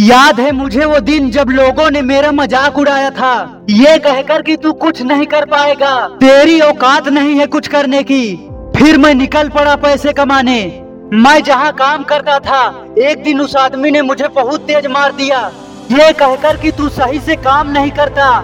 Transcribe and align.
याद 0.00 0.40
है 0.40 0.50
मुझे 0.52 0.84
वो 0.84 0.98
दिन 1.00 1.30
जब 1.30 1.50
लोगों 1.50 1.90
ने 1.90 2.00
मेरा 2.02 2.30
मज़ाक 2.32 2.78
उड़ाया 2.78 3.10
था। 3.10 3.64
ये 3.70 3.96
कहकर 3.98 4.42
कि 4.42 4.56
तू 4.56 4.72
कुछ 4.72 5.00
नहीं 5.02 5.26
कर 5.26 5.44
पाएगा। 5.44 5.94
तेरी 6.20 6.58
औकात 6.60 7.08
नहीं 7.08 7.34
है 7.34 7.46
कुछ 7.46 7.68
करने 7.68 8.02
की। 8.02 8.36
फिर 8.76 8.98
मैं 8.98 9.14
निकल 9.14 9.48
पड़ा 9.48 9.76
पैसे 9.76 10.12
कमाने। 10.12 10.58
मैं 11.14 11.42
जहाँ 11.42 11.72
काम 11.72 12.02
करता 12.02 12.38
था, 12.38 12.60
एक 12.98 13.22
दिन 13.22 13.40
उस 13.40 13.56
आदमी 13.56 13.90
ने 13.90 14.02
मुझे 14.02 14.28
बहुत 14.28 14.66
तेज 14.66 14.86
मार 14.86 15.12
दिया। 15.12 15.40
ये 15.92 16.12
कहकर 16.12 16.56
कि 16.56 16.72
तू 16.72 16.88
सही 16.90 17.20
से 17.20 17.36
काम 17.40 17.70
नहीं 17.70 17.90
करता। 17.90 18.38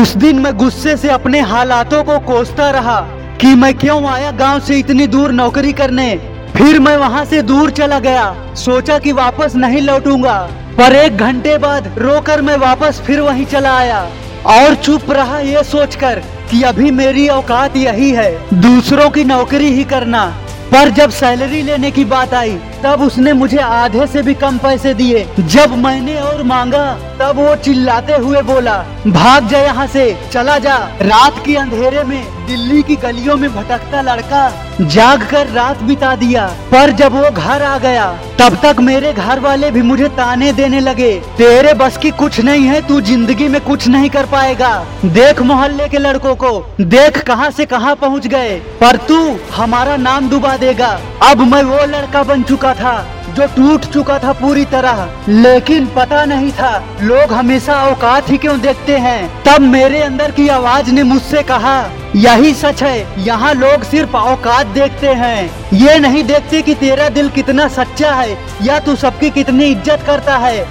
उस 0.00 0.16
दिन 0.16 0.40
मैं 0.40 0.56
गुस्से 0.56 0.96
से 0.96 1.10
अपने 1.10 1.40
हालातों 1.44 2.04
को 2.04 2.18
कोसता 2.26 2.70
रहा 2.70 3.00
कि 3.40 3.54
मैं 3.54 3.74
क्यों 3.74 4.04
आया 4.06 4.30
गाँव 4.34 4.60
से 4.60 4.78
इतनी 4.78 5.06
दूर 5.06 5.32
नौकरी 5.34 5.72
करने। 5.74 6.14
फिर 6.56 6.80
मैं 6.80 6.96
वहाँ 6.96 7.24
से 7.24 7.42
दूर 7.42 7.70
चला 7.70 7.98
गया। 8.00 8.54
सोचा 8.56 8.98
कि 8.98 9.12
वापस 9.14 9.56
नहीं 9.56 9.80
लौटूँगा। 9.82 10.46
पर 10.78 10.94
एक 10.94 11.16
घंटे 11.16 11.56
बाद 11.58 11.86
रोकर 11.98 12.40
मैं 12.42 12.56
वापस 12.56 13.00
फिर 13.06 13.20
वहीं 13.20 13.44
चला 13.46 13.76
आया। 13.76 14.00
और 14.46 14.74
चुप 14.74 15.10
रहा 15.10 15.38
ये 15.40 15.62
सोचकर 15.64 16.18
कि 16.50 16.62
अभी 16.62 16.90
मेरी 16.90 17.26
औकात 17.28 17.76
यही 17.76 18.10
है, 18.10 18.60
दूसरों 18.60 19.08
की 19.10 19.24
नौकरी 19.24 19.72
ही 19.72 19.84
करना। 19.84 20.24
पर 20.72 20.88
जब 20.90 21.10
सैलरी 21.10 21.62
लेने 21.62 21.90
की 21.90 22.04
बात 22.04 22.34
आई 22.34 22.58
तब 22.86 23.00
उसने 23.02 23.32
मुझे 23.32 23.56
आधे 23.58 24.06
से 24.06 24.22
भी 24.22 24.32
कम 24.34 24.58
पैसे 24.58 24.92
दिए। 24.94 25.26
जब 25.40 25.74
मैंने 25.76 26.14
और 26.16 26.42
मांगा, 26.42 26.84
तब 27.20 27.36
वो 27.36 27.54
चिल्लाते 27.56 28.16
हुए 28.16 28.42
बोला, 28.42 28.76
भाग 29.06 29.48
जा 29.48 29.58
यहाँ 29.58 29.86
से, 29.86 30.04
चला 30.32 30.58
जा। 30.58 30.76
रात 31.02 31.42
के 31.46 31.56
अंधेरे 31.56 32.04
में, 32.04 32.22
दिल्ली 32.46 32.82
की 32.82 32.96
गलियों 32.96 33.36
में 33.36 33.48
भटकता 33.54 34.00
लड़का 34.02 34.48
जाग 34.82 35.22
कर 35.22 35.48
रात 35.48 35.82
बिता 35.82 36.14
दिया। 36.16 36.46
पर 36.72 36.90
जब 36.90 37.12
वो 37.12 37.30
घर 37.30 37.62
आ 37.62 37.76
गया, 37.78 38.06
तब 38.38 38.56
तक 38.62 38.80
मेरे 38.80 39.12
घर 39.12 39.40
वाले 39.40 39.70
भी 39.70 39.82
मुझे 39.82 40.08
ताने 40.08 40.52
देने 40.52 40.80
लगे, 40.80 41.12
तेरे 41.38 41.72
बस 41.74 41.96
की 41.96 42.10
कुछ 42.12 42.40
नहीं 42.40 42.66
है, 42.66 42.80
तू 42.88 43.00
ज़िंदगी 43.00 43.48
में 43.48 43.60
कुछ 43.60 43.88
नहीं 43.88 44.10
कर 44.10 44.26
पाएगा। 44.26 44.72
देख 45.04 45.40
मोहल्ले 45.42 45.88
के 45.88 45.98
लड़कों 45.98 46.34
को, 46.34 46.50
देख 46.80 47.18
कहाँ 47.18 47.50
से 47.50 47.66
कहाँ 47.66 47.94
पहुँच 47.96 48.26
गए, 48.26 48.56
पर 48.80 48.96
तू 49.08 49.18
हमारा 49.56 49.96
नाम 49.96 50.30
डुबा 50.30 50.56
देगा। 50.56 50.98
अब 51.22 51.40
मैं 51.44 51.62
वो 51.62 51.84
लड़का 51.86 52.22
बन 52.22 52.42
चुका 52.42 52.74
था, 52.76 52.94
जो 53.28 53.46
टूट 53.46 53.84
चुका 53.84 54.18
था 54.18 54.32
पूरी 54.32 54.64
तरह। 54.64 55.08
लेकिन 55.28 55.86
पता 55.86 56.24
नहीं 56.24 56.50
था, 56.52 56.70
लोग 57.02 57.32
हमेशा 57.32 57.82
औकात 57.82 58.30
ही 58.30 58.36
क्यों 58.36 58.58
देखते 58.60 58.96
हैं। 58.98 59.42
तब 59.44 59.60
मेरे 59.62 60.02
अंदर 60.02 60.30
की 60.30 60.48
आवाज़ 60.48 60.90
ने 60.90 61.02
मुझसे 61.02 61.42
कहा, 61.42 61.78
यही 62.16 62.54
सच 62.54 62.82
है, 62.82 63.24
यहाँ 63.24 63.52
लोग 63.54 63.82
सिर्फ़ 63.82 64.16
औकात 64.16 64.66
देखते 64.66 65.08
हैं। 65.14 65.50
ये 65.72 65.98
नहीं 65.98 66.24
देखते 66.24 66.62
कि 66.62 66.74
तेरा 66.74 67.08
दिल 67.08 67.28
कितना 67.30 67.68
सच्चा 67.68 68.12
है, 68.14 68.36
या 68.62 68.78
तू 68.78 68.96
सबकी 68.96 69.30
कितनी 69.30 69.64
इज़्ज़त 69.64 70.02
करता 70.06 70.36
है। 70.36 70.66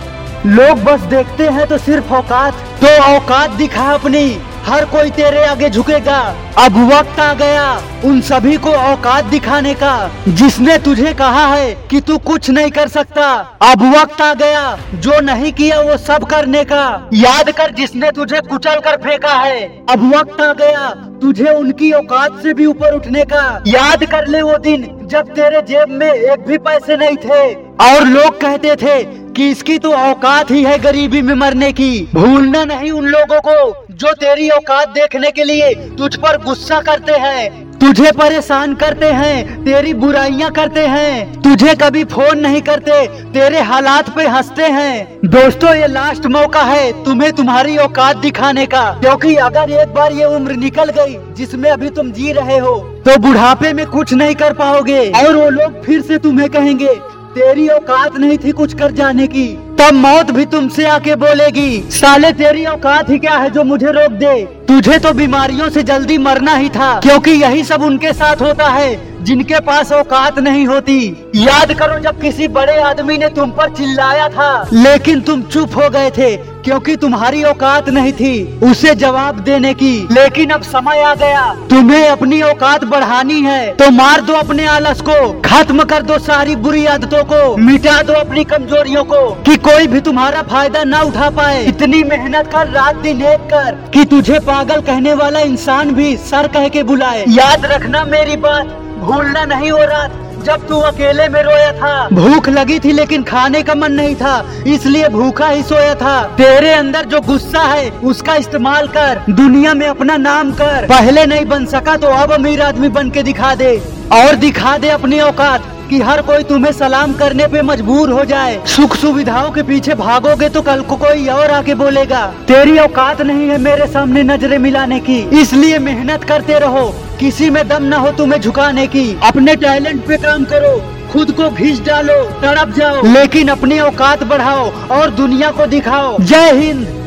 लोग 0.48 0.84
बस 0.84 1.02
देखते 1.10 1.48
हैं 1.50 1.68
तो 1.68 1.78
सिर्फ़ 1.78 2.14
औकात। 2.14 2.54
तो 2.82 2.88
औकात 3.04 3.52
दिखा 3.52 3.84
अपनी। 3.94 4.28
हर 4.66 4.86
कोई 4.86 5.10
तेरे 5.12 5.44
आगे 5.46 5.70
झुकेगा। 5.70 6.20
अब 6.58 6.78
वक्त 6.92 7.20
आ 7.20 7.34
गया 7.34 7.66
उन 8.06 8.22
सभी 8.22 8.56
को 8.58 8.72
औकात 8.72 9.26
दिखाने 9.26 9.74
का, 9.74 10.12
जिसने 10.30 10.78
तुझे 10.78 11.14
कहा 11.14 11.46
है 11.48 11.74
कि 11.92 12.00
तू 12.02 12.18
कुछ 12.28 12.50
नहीं 12.50 12.72
कर 12.72 12.88
सकता। 12.88 13.28
अब 13.64 13.84
वक्त 13.94 14.22
आ 14.22 14.34
गया 14.34 14.78
जो 14.96 15.20
नहीं 15.22 15.52
किया 15.54 15.80
वो 15.82 15.98
सब 15.98 16.26
करने 16.26 16.64
का। 16.64 16.86
याद 17.14 17.52
कर 17.52 17.72
जिसने 17.72 18.12
तुझे 18.12 18.42
कुचल 18.42 18.80
कर 18.80 18.98
फेंका 19.00 19.34
है। 19.34 19.66
अब 19.90 20.12
वक्त 20.16 20.42
आ 20.42 20.52
गया 20.56 20.90
तुझे 21.22 21.52
उनकी 21.52 21.92
औकात 21.92 22.42
से 22.44 22.54
भी 22.54 22.66
ऊपर 22.66 22.96
उठने 22.96 23.24
का। 23.26 23.44
याद 23.68 24.06
कर 24.06 24.28
ले 24.28 24.42
वो 24.42 24.58
दिन 24.60 24.88
जब 25.12 25.34
तेरे 25.34 25.62
जेब 25.64 25.90
में 25.92 26.12
एक 26.12 26.48
भी 26.48 26.58
पैसे 26.60 26.98
नहीं 26.98 27.18
थे। 27.20 27.54
और 27.84 28.06
लोग 28.06 28.40
कहते 28.42 28.76
थे 28.76 29.04
कि 29.32 29.50
इसकी 29.52 29.78
तो 29.80 29.92
औकात 29.94 30.52
ही 30.52 30.64
है 30.64 30.78
गरीबी 30.80 31.22
में 31.22 31.34
मरने 31.36 31.72
की। 31.72 32.08
भूलना 32.14 32.64
नहीं 32.66 32.92
उन 32.92 33.06
लोगों 33.08 33.40
को 33.40 33.85
जो 33.96 34.12
तेरी 34.14 34.48
औकात 34.50 34.90
देखने 34.90 35.30
के 35.32 35.44
लिए 35.44 35.74
तुझ 35.98 36.16
पर 36.16 36.38
गुस्सा 36.44 36.80
करते 36.82 37.12
हैं, 37.16 37.78
तुझे 37.80 38.12
परेशान 38.12 38.74
करते 38.76 39.12
हैं, 39.12 39.64
तेरी 39.66 39.94
बुराइयाँ 39.94 40.50
करते 40.52 40.86
हैं, 40.86 41.42
तुझे 41.42 41.76
कभी 41.76 42.04
फ़ोन 42.06 42.40
नहीं 42.40 42.62
करते, 42.62 43.06
तेरे 43.34 43.62
हालात 43.62 44.10
पे 44.16 44.28
हँसते 44.28 44.64
हैं। 44.64 45.20
दोस्तों, 45.26 45.74
ये 45.76 45.88
लास्ट 45.88 46.26
मौका 46.28 46.62
है 46.64 46.92
तुम्हें 47.04 47.32
तुम्हारी 47.34 47.78
औकात 47.78 48.18
दिखाने 48.18 48.66
का, 48.66 48.84
क्योंकि 49.02 49.36
अगर 49.38 49.72
एक 49.72 49.94
बार 49.94 50.14
ये 50.14 50.26
उम्र 50.36 50.56
निकल 50.56 50.92
गई 50.98 51.18
जिसमें 51.36 51.70
अभी 51.72 51.90
तुम 51.92 52.12
जी 52.12 52.32
रहे 52.32 52.58
हो 52.58 52.76
तो 53.06 53.18
बुढ़ापे 53.20 53.74
में 53.74 53.86
कुछ 53.88 54.14
नहीं 54.14 54.36
कर 54.36 54.54
पाओगे। 54.54 55.10
और 55.18 55.36
वो 55.36 55.50
लोग 55.52 55.84
फिर 55.84 56.02
से 56.02 56.18
तुम्हें 56.18 56.50
कहेंगे, 56.50 56.96
तेरी 57.36 57.68
औकात 57.70 58.18
नहीं 58.18 58.38
थी 58.38 58.52
कुछ 58.54 58.74
कर 58.74 58.92
जाने 58.94 59.28
की। 59.28 59.48
तब 59.80 59.94
मौत 59.94 60.32
भी 60.32 60.46
तुमसे 60.46 60.86
आके 60.86 61.16
बोलेगी। 61.16 61.82
साले, 61.92 62.32
तेरी 62.34 62.66
औकात 62.66 63.10
ही 63.10 63.18
क्या 63.20 63.38
है 63.38 63.50
जो 63.50 63.64
मुझे 63.64 63.92
रोक 63.92 64.12
दे? 64.12 64.36
तुझे 64.68 64.98
तो 65.00 65.12
बीमारियों 65.14 65.70
से 65.70 65.84
जल्दी 65.84 66.18
मरना 66.18 66.54
ही 66.54 66.70
था, 66.70 66.94
क्योंकि 67.00 67.32
यही 67.34 67.64
सब 67.64 67.82
उनके 67.82 68.14
साथ 68.14 68.42
होता 68.42 68.70
है, 68.70 68.96
जिनके 69.24 69.60
पास 69.60 69.92
औकात 69.92 70.40
नहीं 70.40 70.66
होती। 70.68 70.98
याद 71.36 71.74
करो 71.74 72.00
जब 72.00 72.20
किसी 72.22 72.48
बड़े 72.50 72.80
आदमी 72.80 73.18
ने 73.18 73.30
तुम 73.30 73.52
पर 73.52 73.70
चिल्लाया 73.70 74.28
था, 74.30 74.68
लेकिन 74.74 75.22
तुम 75.22 75.42
चुप 75.44 75.78
हो 75.78 75.90
गए 75.90 76.10
थे, 76.10 76.36
क्योंकि 76.66 76.96
तुम्हारी 76.96 77.44
औकात 77.44 77.90
नहीं 77.90 78.12
थी 78.14 78.60
उसे 78.64 78.94
जवाब 78.96 79.40
देने 79.40 79.74
की। 79.74 79.96
लेकिन 80.12 80.50
अब 80.50 80.62
समय 80.62 81.02
आ 81.02 81.14
गया, 81.16 81.44
तुम्हें 81.70 82.08
अपनी 82.08 82.42
औकात 82.42 82.84
बढ़ानी 82.84 83.42
है। 83.42 83.68
तो 83.74 83.90
मार 83.92 84.22
दो 84.22 84.34
अपने 84.34 84.66
आलस 84.66 85.02
को, 85.02 85.18
खत्म 85.42 85.84
कर 85.84 86.04
दो 86.04 86.18
सारी 86.20 86.56
बुरी 86.58 86.86
आदतों 86.86 87.24
को, 87.24 87.56
मिटा 87.58 88.02
दो 88.02 88.14
अपनी 88.14 88.44
कमजोरियों 88.44 89.04
को, 89.04 89.22
कि 89.42 89.56
कोई 89.60 89.88
भी 89.88 90.02
तुम्हारा 90.02 90.42
फ़ायदा 90.44 90.84
ना 90.84 91.02
उठा 91.02 91.30
पाए। 91.32 91.64
इतनी 91.66 92.04
मेहनत 92.04 92.48
कर, 92.48 92.68
रात 92.70 92.96
दिन 92.96 93.22
एक 93.24 93.46
कर, 93.54 93.72
कि 93.94 94.06
तुझे 94.06 94.40
पागल 94.56 94.82
कहने 94.82 95.14
वाला 95.14 95.40
इंसान 95.42 95.90
भी 95.92 96.16
सर 96.18 96.48
कह 96.48 96.68
के 96.68 96.84
बुलाए। 96.84 97.24
याद 97.30 97.66
रखना 97.66 98.04
मेरी 98.06 98.36
बात, 98.38 98.66
भूलना 99.00 99.44
नहीं 99.46 99.72
हो 99.72 99.80
रहा 99.82 100.08
जब 100.44 100.68
तू 100.68 100.80
अकेले 100.82 101.28
में 101.30 101.42
रोया 101.44 101.72
था। 101.72 102.08
भूख 102.14 102.48
लगी 102.50 102.80
थी 102.80 102.92
लेकिन 102.92 103.24
खाने 103.24 103.64
का 103.64 103.76
मन 103.76 103.92
नहीं 103.92 104.16
था, 104.16 104.36
इसलिए 104.68 105.10
भूखा 105.10 105.48
ही 105.48 105.64
सोया 105.64 105.96
था। 105.96 106.22
तेरे 106.38 106.72
अंदर 106.74 107.06
जो 107.06 107.22
गुस्सा 107.22 107.62
है, 107.64 107.90
उसका 108.06 108.36
इस्तेमाल 108.36 108.88
कर, 108.88 109.24
दुनिया 109.30 109.74
में 109.74 109.88
अपना 109.88 110.18
नाम 110.18 110.52
कर। 110.54 110.86
पहले 110.86 111.26
नहीं 111.26 111.46
बन 111.46 111.66
सका 111.66 111.98
तो 111.98 112.16
अब 112.16 112.34
अमीर 112.34 112.62
आदमी 112.62 112.90
बन 112.90 113.10
के 113.10 113.24
दिखा 113.24 113.56
दे। 113.56 113.78
और 114.14 114.36
दिखा 114.38 114.78
दे 114.78 114.90
अपनी 114.90 115.20
औकात। 115.22 115.72
कि 115.86 116.00
हर 116.02 116.22
कोई 116.22 116.44
तुम्हें 116.44 116.72
सलाम 116.74 117.14
करने 117.14 117.48
पे 117.48 117.62
मजबूर 117.62 118.12
हो 118.12 118.24
जाए। 118.26 118.60
सुख 118.68 118.96
सुविधाओं 118.96 119.52
के 119.52 119.64
पीछे 119.64 119.94
भागोगे 119.96 120.50
तो 120.50 120.62
कल 120.62 120.82
को 120.82 120.96
कोई 120.98 121.28
और 121.30 121.52
आके 121.52 121.76
बोलेगा, 121.76 122.26
तेरी 122.48 122.78
औकात 122.80 123.22
नहीं 123.22 123.48
है 123.50 123.58
मेरे 123.62 123.88
सामने 123.88 124.24
नज़रें 124.24 124.58
मिलाने 124.60 125.00
की। 125.00 125.20
इसलिए 125.42 125.80
मेहनत 125.80 126.24
करते 126.24 126.60
रहो, 126.60 126.86
किसी 127.20 127.50
में 127.50 127.68
दम 127.68 127.84
न 127.84 127.94
हो 127.96 128.12
तुम्हें 128.14 128.42
झुकाने 128.42 128.88
की। 128.88 129.08
अपने 129.24 129.56
टैलेंट 129.56 130.06
पे 130.08 130.18
काम 130.18 130.44
करो, 130.44 130.78
खुद 131.12 131.32
को 131.32 131.50
घिस 131.52 131.82
डालो, 131.86 132.22
तड़प 132.42 132.74
जाओ। 132.78 133.02
लेकिन 133.06 133.48
अपनी 133.48 133.80
औकात 133.80 134.24
बढ़ाओ 134.24 134.70
और 134.92 135.10
दुनिया 135.14 135.52
को 135.52 135.66
दिखाओ। 135.68 136.18
जय 136.22 136.52
हिंद। 136.56 137.05